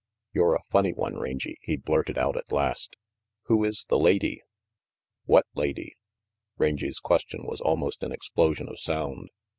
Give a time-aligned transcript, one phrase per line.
[0.33, 2.95] "You're a funny one, Rangy," he blurted out at last.
[3.43, 4.41] "Who is the lady?",
[5.25, 5.93] "What lady?"
[6.57, 9.29] Rangy 's question was almost an explosion of sound.